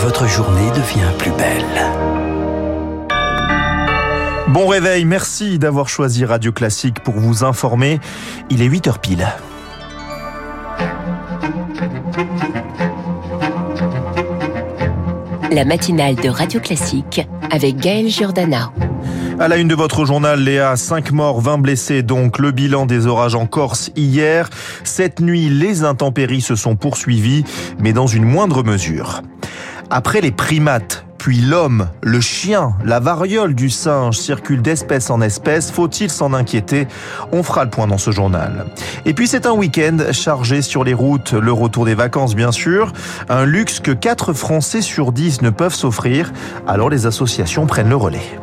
[0.00, 1.64] votre journée devient plus belle.
[4.48, 7.98] Bon réveil, merci d'avoir choisi Radio Classique pour vous informer.
[8.48, 9.26] Il est 8h pile.
[15.50, 18.70] La matinale de Radio Classique avec Gaël Giordana.
[19.40, 23.06] À la une de votre journal, Léa, 5 morts, 20 blessés, donc le bilan des
[23.06, 24.48] orages en Corse hier.
[24.84, 27.44] Cette nuit, les intempéries se sont poursuivies,
[27.80, 29.22] mais dans une moindre mesure.
[29.90, 35.70] Après les primates, puis l'homme, le chien, la variole du singe circulent d'espèce en espèce.
[35.70, 36.86] Faut-il s'en inquiéter?
[37.32, 38.66] On fera le point dans ce journal.
[39.06, 42.92] Et puis c'est un week-end chargé sur les routes, le retour des vacances bien sûr,
[43.28, 46.32] un luxe que 4 Français sur 10 ne peuvent s'offrir,
[46.66, 48.38] alors les associations prennent le relais.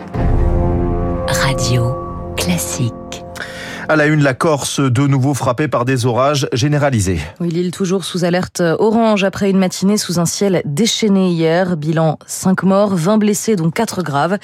[1.28, 1.96] Radio
[2.38, 3.25] classique.
[3.88, 7.20] À la une, la Corse, de nouveau frappée par des orages généralisés.
[7.40, 11.78] Oui, l'île toujours sous alerte orange après une matinée sous un ciel déchaîné hier.
[11.78, 14.40] Bilan 5 morts, 20 blessés, dont 4 graves.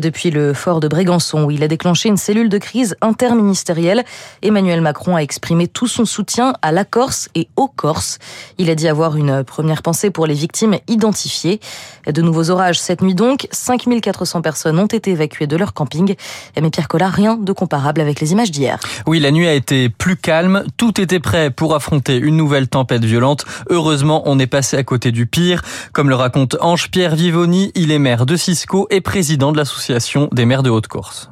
[0.00, 4.04] Depuis le fort de Brégançon, où il a déclenché une cellule de crise interministérielle,
[4.42, 8.20] Emmanuel Macron a exprimé tout son soutien à la Corse et aux Corses.
[8.58, 11.58] Il a dit avoir une première pensée pour les victimes identifiées.
[12.06, 13.48] De nouveaux orages cette nuit donc.
[13.50, 16.14] 5400 personnes ont été évacuées de leur camping.
[16.60, 18.78] Mais Pierre Collat, rien de comparable avec les images d'hier.
[19.06, 20.64] Oui, la nuit a été plus calme.
[20.76, 23.44] Tout était prêt pour affronter une nouvelle tempête violente.
[23.70, 25.62] Heureusement, on est passé à côté du pire.
[25.92, 30.46] Comme le raconte Ange-Pierre Vivoni, il est maire de Cisco et président de l'association des
[30.46, 31.30] maires de Haute-Corse.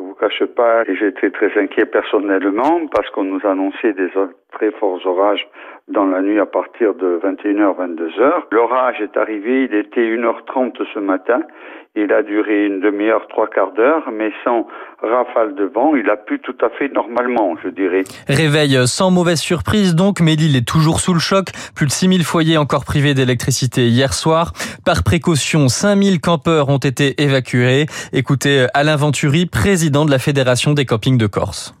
[0.00, 4.08] Je vous cache pas, j'étais très inquiet personnellement parce qu'on nous annonçait des
[4.52, 5.46] très forts orages
[5.88, 8.42] dans la nuit à partir de 21h, 22h.
[8.52, 11.42] L'orage est arrivé, il était 1h30 ce matin.
[11.96, 14.68] Il a duré une demi-heure, trois quarts d'heure, mais sans
[15.02, 18.04] rafale de vent, il a pu tout à fait normalement, je dirais.
[18.28, 21.46] Réveil sans mauvaise surprise donc, mais l'île est toujours sous le choc.
[21.74, 24.52] Plus de 6000 foyers encore privés d'électricité hier soir.
[24.84, 27.86] Par précaution, 5000 campeurs ont été évacués.
[28.12, 31.74] Écoutez Alain Venturi, président de la Fédération des campings de Corse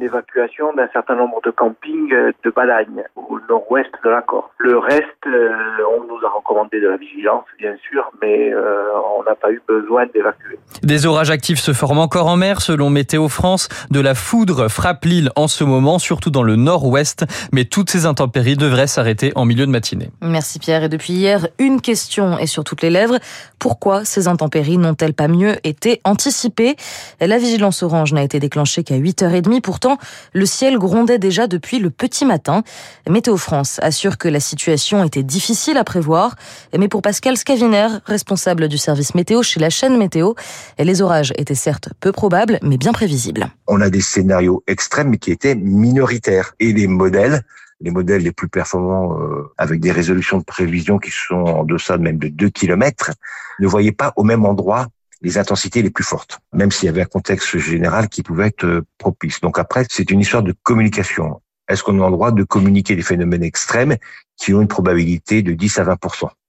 [0.00, 4.50] une évacuation d'un certain nombre de campings de Balagne, au nord-ouest de la Corse.
[4.58, 5.50] Le reste, euh,
[5.96, 8.88] on nous a recommandé de la vigilance, bien sûr, mais euh,
[9.18, 10.58] on n'a pas eu besoin d'évacuer.
[10.82, 13.68] Des orages actifs se forment encore en mer, selon Météo France.
[13.90, 18.06] De la foudre frappe l'île en ce moment, surtout dans le nord-ouest, mais toutes ces
[18.06, 20.10] intempéries devraient s'arrêter en milieu de matinée.
[20.22, 20.84] Merci Pierre.
[20.84, 23.18] Et depuis hier, une question est sur toutes les lèvres.
[23.58, 26.76] Pourquoi ces intempéries n'ont-elles pas mieux été anticipées?
[27.20, 29.89] La vigilance orange n'a été déclenchée qu'à 8h30 Pourtant,
[30.32, 32.62] le ciel grondait déjà depuis le petit matin.
[33.08, 36.36] Météo France assure que la situation était difficile à prévoir.
[36.76, 40.34] Mais pour Pascal Scaviner, responsable du service météo chez la chaîne météo,
[40.78, 43.48] les orages étaient certes peu probables, mais bien prévisibles.
[43.66, 46.54] On a des scénarios extrêmes, qui étaient minoritaires.
[46.60, 47.42] Et les modèles
[47.82, 51.96] les modèles les plus performants euh, avec des résolutions de prévision qui sont en deçà
[51.96, 53.10] de même de 2 km
[53.58, 54.88] ne voyaient pas au même endroit
[55.22, 58.64] les intensités les plus fortes, même s'il y avait un contexte général qui pouvait être
[58.64, 59.40] euh, propice.
[59.40, 61.40] Donc après, c'est une histoire de communication.
[61.68, 63.96] Est-ce qu'on a le droit de communiquer des phénomènes extrêmes
[64.36, 65.98] qui ont une probabilité de 10 à 20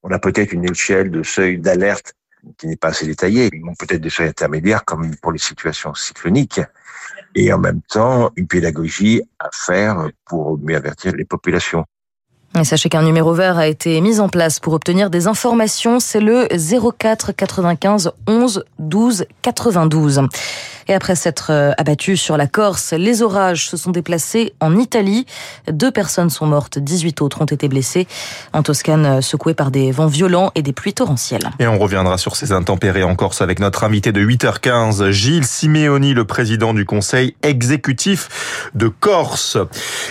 [0.02, 2.14] On a peut-être une échelle de seuil d'alerte
[2.58, 3.50] qui n'est pas assez détaillée.
[3.52, 6.60] Ils ont peut-être des seuils intermédiaires comme pour les situations cycloniques
[7.34, 11.84] et en même temps une pédagogie à faire pour mieux avertir les populations.
[12.64, 15.98] Sachez qu'un numéro vert a été mis en place pour obtenir des informations.
[16.00, 16.46] C'est le
[16.98, 20.20] 04 95 11 12 92.
[20.88, 25.26] Et après s'être euh, abattu sur la Corse, les orages se sont déplacés en Italie.
[25.70, 28.06] Deux personnes sont mortes, 18 autres ont été blessées.
[28.52, 31.50] En Toscane, euh, secouées par des vents violents et des pluies torrentielles.
[31.58, 36.14] Et on reviendra sur ces intempéries en Corse avec notre invité de 8h15, Gilles Simeoni,
[36.14, 39.58] le président du conseil exécutif de Corse.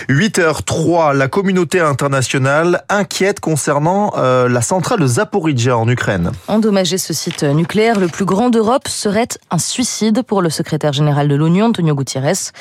[0.08, 6.32] 8h03, la communauté internationale inquiète concernant euh, la centrale de Zaporizhia en Ukraine.
[6.48, 11.26] Endommager ce site nucléaire, le plus grand d'Europe, serait un suicide pour le secrétaire général
[11.26, 12.52] de l'ONU, Antonio Gutiérrez.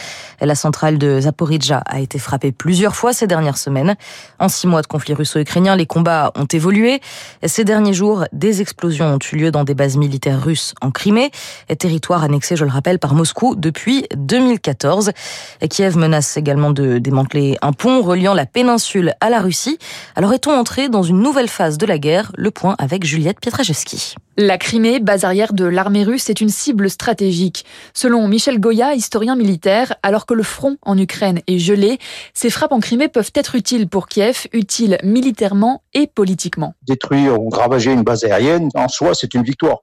[0.42, 3.96] La centrale de Zaporizhia a été frappée plusieurs fois ces dernières semaines.
[4.40, 7.00] En six mois de conflit russo-ukrainien, les combats ont évolué.
[7.46, 11.30] Ces derniers jours, des explosions ont eu lieu dans des bases militaires russes en Crimée,
[11.78, 15.12] territoire annexé, je le rappelle, par Moscou depuis 2014.
[15.70, 19.78] Kiev menace également de démanteler un pont reliant la péninsule à la Russie.
[20.16, 22.32] Alors est-on entré dans une nouvelle phase de la guerre?
[22.36, 24.16] Le point avec Juliette Pietraszewski.
[24.38, 27.66] La Crimée, base arrière de l'armée russe, est une cible stratégique.
[27.94, 32.00] Selon Michel Goya, historien militaire, alors que le front en Ukraine est gelé,
[32.34, 36.76] ces frappes en Crimée peuvent être utiles pour Kiev, utiles militairement et politiquement.
[36.84, 39.80] Détruire ou ravager une base aérienne, en soi, c'est une victoire.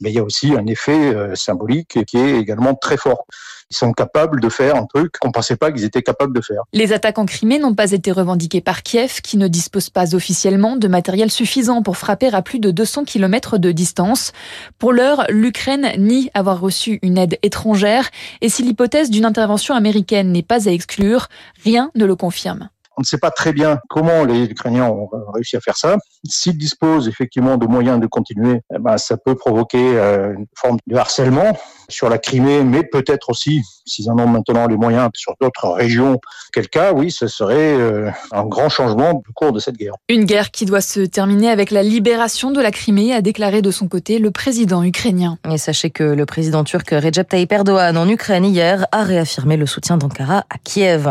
[0.00, 3.26] Mais il y a aussi un effet euh, symbolique qui est également très fort.
[3.70, 6.62] Ils sont capables de faire un truc qu'on pensait pas qu'ils étaient capables de faire.
[6.72, 10.76] Les attaques en Crimée n'ont pas été revendiquées par Kiev, qui ne dispose pas officiellement
[10.76, 14.32] de matériel suffisant pour frapper à plus de 200 km de distance.
[14.78, 18.08] Pour l'heure, l'Ukraine nie avoir reçu une aide étrangère
[18.40, 21.28] et si l'hypothèse d'une intervention américaine n'est pas à exclure,
[21.62, 22.70] rien ne le confirme.
[22.98, 25.98] On ne sait pas très bien comment les Ukrainiens ont réussi à faire ça.
[26.28, 30.78] S'ils disposent effectivement de moyens de continuer, eh ben, ça peut provoquer euh, une forme
[30.88, 31.56] de harcèlement
[31.88, 36.20] sur la Crimée, mais peut-être aussi, s'ils en ont maintenant les moyens, sur d'autres régions.
[36.52, 39.94] Quel cas, oui, ce serait euh, un grand changement au cours de cette guerre.
[40.08, 43.70] Une guerre qui doit se terminer avec la libération de la Crimée, a déclaré de
[43.70, 45.38] son côté le président ukrainien.
[45.50, 49.66] Et sachez que le président turc Recep Tayyip Erdogan en Ukraine hier a réaffirmé le
[49.66, 51.08] soutien d'Ankara à Kiev.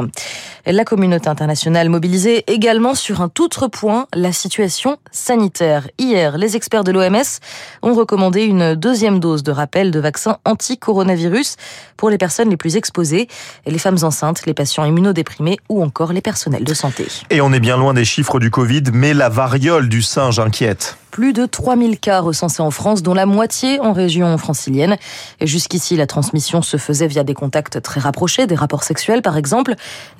[0.65, 5.87] La communauté internationale mobilisée également sur un tout autre point, la situation sanitaire.
[5.97, 7.39] Hier, les experts de l'OMS
[7.83, 11.55] ont recommandé une deuxième dose de rappel de vaccin anti-coronavirus
[11.95, 13.27] pour les personnes les plus exposées,
[13.65, 17.07] les femmes enceintes, les patients immunodéprimés ou encore les personnels de santé.
[17.29, 20.97] Et on est bien loin des chiffres du Covid, mais la variole du singe inquiète
[21.17, 24.97] plus de 3000 cas recensés en France, dont la moitié en région francilienne.
[25.41, 29.73] Jusqu'ici, la transmission se faisait via des contacts très rapprochés, des rapports sexuels par exemple.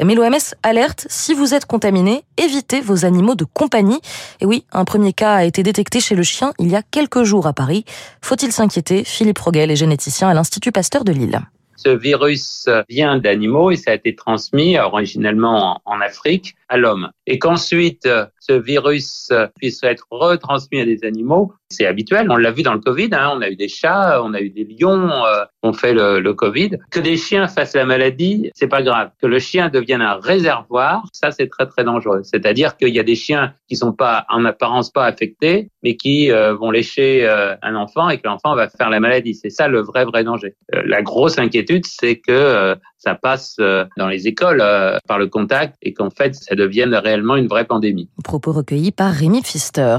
[0.04, 4.00] Mais l'OMS alerte, si vous êtes contaminé, évitez vos animaux de compagnie.
[4.42, 7.22] Et oui, un premier cas a été détecté chez le chien il y a quelques
[7.22, 7.86] jours à Paris.
[8.24, 9.04] Faut-il s'inquiéter?
[9.04, 11.40] Philippe Rogel est généticien à l'Institut Pasteur de Lille.
[11.76, 17.10] Ce virus vient d'animaux et ça a été transmis originellement en Afrique à l'homme.
[17.26, 18.08] Et qu'ensuite
[18.40, 22.28] ce virus puisse être retransmis à des animaux, c'est habituel.
[22.30, 23.10] On l'a vu dans le Covid.
[23.12, 23.34] Hein.
[23.36, 26.34] On a eu des chats, on a eu des lions, euh, on fait le, le,
[26.34, 26.72] Covid.
[26.92, 29.12] Que des chiens fassent la maladie, c'est pas grave.
[29.22, 32.22] Que le chien devienne un réservoir, ça c'est très très dangereux.
[32.24, 36.32] C'est-à-dire qu'il y a des chiens qui sont pas en apparence pas affectés, mais qui
[36.32, 39.34] euh, vont lécher euh, un enfant et que l'enfant va faire la maladie.
[39.34, 40.56] C'est ça le vrai vrai danger.
[40.74, 43.58] Euh, la grosse inquiétude, c'est que ça passe
[43.98, 44.64] dans les écoles
[45.08, 48.10] par le contact et qu'en fait ça devienne réellement une vraie pandémie.
[48.24, 49.98] Propos recueillis par Rémi Pfister.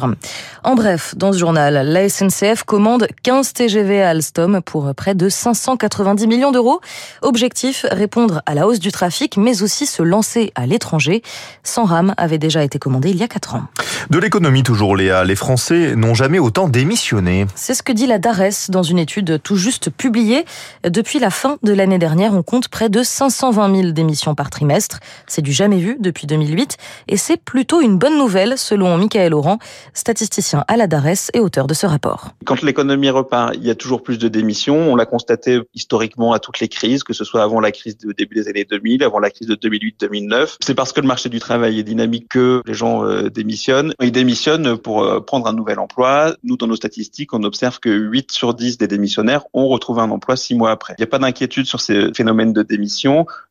[0.65, 5.29] En bref, dans ce journal la SNCF commande 15 TGV à Alstom pour près de
[5.29, 6.81] 590 millions d'euros.
[7.23, 11.23] Objectif, répondre à la hausse du trafic, mais aussi se lancer à l'étranger.
[11.62, 13.62] 100 rames avaient déjà été commandées il y a 4 ans.
[14.11, 15.25] De l'économie toujours, Léa.
[15.25, 17.47] Les Français n'ont jamais autant démissionné.
[17.55, 20.44] C'est ce que dit la DARES dans une étude tout juste publiée.
[20.85, 25.00] Depuis la fin de l'année dernière, on compte près de 520 000 démissions par trimestre.
[25.26, 26.76] C'est du jamais vu depuis 2008
[27.08, 29.58] et c'est plutôt une bonne nouvelle selon Michael Laurent,
[29.94, 32.31] statisticien à la DARES et auteur de ce rapport.
[32.44, 34.93] Quand l'économie repart, il y a toujours plus de démissions.
[34.93, 38.12] On l'a constaté historiquement à toutes les crises, que ce soit avant la crise du
[38.14, 40.56] début des années 2000, avant la crise de 2008-2009.
[40.61, 43.93] C'est parce que le marché du travail est dynamique que les gens euh, démissionnent.
[44.02, 46.34] Ils démissionnent pour euh, prendre un nouvel emploi.
[46.43, 50.11] Nous, dans nos statistiques, on observe que 8 sur 10 des démissionnaires ont retrouvé un
[50.11, 50.94] emploi 6 mois après.
[50.99, 52.78] Il n'y a pas d'inquiétude sur ces phénomènes de démission.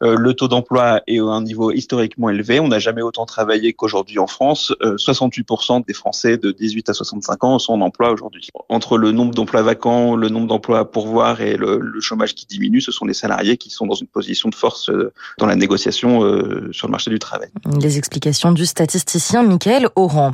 [0.04, 2.60] Euh, le taux d'emploi est à un niveau historiquement élevé.
[2.60, 4.74] On n'a jamais autant travaillé qu'aujourd'hui en France.
[4.82, 8.50] 68% des Français de 18 à 65 ans sont en emploi aujourd'hui.
[8.70, 12.46] Entre le nombre d'emplois vacants, le nombre d'emplois à pourvoir et le, le, chômage qui
[12.46, 15.56] diminue, ce sont les salariés qui sont dans une position de force euh, dans la
[15.56, 17.50] négociation euh, sur le marché du travail.
[17.82, 20.34] Les explications du statisticien Michael Oran.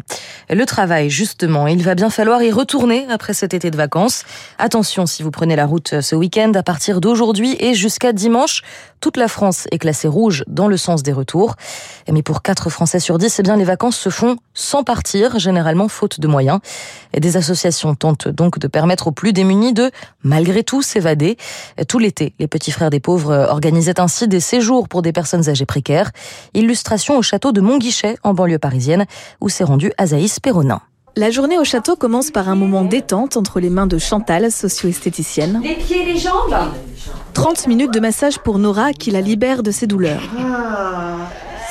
[0.49, 4.23] Le travail, justement, il va bien falloir y retourner après cet été de vacances.
[4.57, 8.61] Attention si vous prenez la route ce week-end, à partir d'aujourd'hui et jusqu'à dimanche,
[9.03, 11.55] toute la France est classée rouge dans le sens des retours.
[12.09, 15.89] Mais pour 4 Français sur 10, eh bien, les vacances se font sans partir, généralement
[15.89, 16.61] faute de moyens.
[17.11, 19.91] Et des associations tentent donc de permettre aux plus démunis de,
[20.23, 21.35] malgré tout, s'évader.
[21.89, 25.65] Tout l'été, les petits frères des pauvres organisaient ainsi des séjours pour des personnes âgées
[25.65, 26.11] précaires.
[26.53, 29.05] Illustration au château de Montguichet, en banlieue parisienne,
[29.41, 30.79] où s'est rendu Azaïs Perronin.
[31.15, 35.61] La journée au château commence par un moment détente entre les mains de Chantal, socio-esthéticienne.
[35.63, 36.55] Les pieds, les jambes
[37.35, 40.23] 30 minutes de massage pour Nora qui la libère de ses douleurs.
[40.39, 41.17] Ah,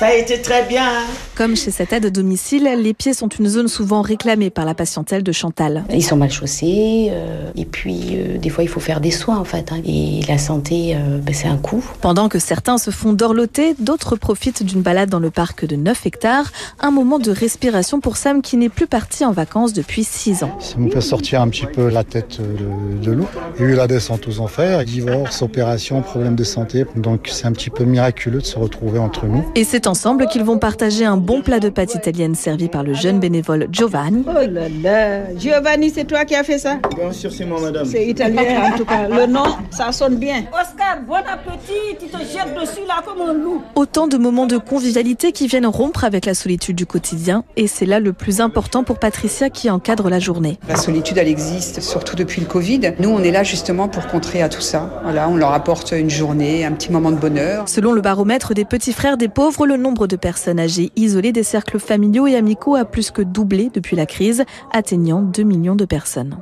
[0.02, 1.04] ça a été très bien.
[1.36, 4.74] Comme chez cette aide à domicile, les pieds sont une zone souvent réclamée par la
[4.74, 5.84] patientèle de Chantal.
[5.94, 9.38] Ils sont mal chaussés euh, et puis euh, des fois il faut faire des soins
[9.38, 9.70] en fait.
[9.70, 9.80] Hein.
[9.86, 11.84] Et la santé, euh, ben, c'est un coût.
[12.00, 16.04] Pendant que certains se font dorloter, d'autres profitent d'une balade dans le parc de 9
[16.04, 16.50] hectares.
[16.80, 20.58] Un moment de respiration pour Sam qui n'est plus parti en vacances depuis 6 ans.
[20.58, 23.28] Ça me fait sortir un petit peu la tête de, de loup.
[23.56, 26.86] Il y a eu la descente aux enfers, divorce, opération, problème de santé.
[26.96, 29.44] Donc c'est un petit peu miraculeux de se retrouver entre nous.
[29.54, 32.94] Et c'est ensemble qu'ils vont partager un bon plat de pâtes italiennes servi par le
[32.94, 34.24] jeune bénévole Giovanni.
[34.26, 36.78] Oh là là, Giovanni, c'est toi qui as fait ça?
[36.96, 37.84] Bien sûr, c'est moi, madame.
[37.84, 39.06] C'est italien en tout cas.
[39.06, 40.44] Le nom, ça sonne bien.
[40.50, 43.60] Oscar, bon appétit, tu te jettes dessus là comme un loup.
[43.74, 47.84] Autant de moments de convivialité qui viennent rompre avec la solitude du quotidien et c'est
[47.84, 50.58] là le plus important pour Patricia qui encadre la journée.
[50.70, 52.94] La solitude, elle existe surtout depuis le Covid.
[52.98, 55.02] Nous, on est là justement pour contrer à tout ça.
[55.02, 57.68] Voilà, on leur apporte une journée, un petit moment de bonheur.
[57.68, 61.42] Selon le baromètre des petits frères des pauvres, le nombre de personnes âgées isolées des
[61.42, 65.86] cercles familiaux et amicaux a plus que doublé depuis la crise, atteignant 2 millions de
[65.86, 66.36] personnes.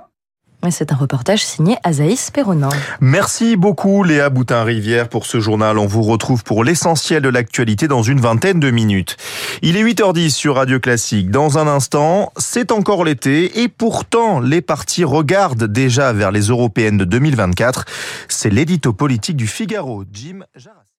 [0.70, 2.68] C'est un reportage signé Azaïs Perronin.
[3.00, 5.78] Merci beaucoup Léa Boutin-Rivière pour ce journal.
[5.78, 9.16] On vous retrouve pour l'essentiel de l'actualité dans une vingtaine de minutes.
[9.62, 11.30] Il est 8h10 sur Radio Classique.
[11.30, 16.98] Dans un instant, c'est encore l'été et pourtant les partis regardent déjà vers les européennes
[16.98, 17.84] de 2024.
[18.28, 20.04] C'est l'édito politique du Figaro.
[20.12, 20.89] Jim Jarras.